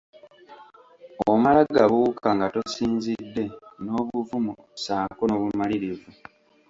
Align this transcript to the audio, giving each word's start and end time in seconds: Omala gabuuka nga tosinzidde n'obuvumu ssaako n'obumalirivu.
Omala 1.31 1.61
gabuuka 1.75 2.27
nga 2.35 2.47
tosinzidde 2.53 3.45
n'obuvumu 3.83 4.53
ssaako 4.77 5.23
n'obumalirivu. 5.27 6.09